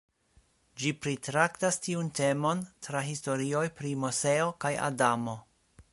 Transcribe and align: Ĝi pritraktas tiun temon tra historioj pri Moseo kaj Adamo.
Ĝi 0.83 0.93
pritraktas 1.01 1.77
tiun 1.87 2.09
temon 2.21 2.63
tra 2.87 3.05
historioj 3.11 3.63
pri 3.81 3.95
Moseo 4.05 4.49
kaj 4.67 4.77
Adamo. 4.91 5.41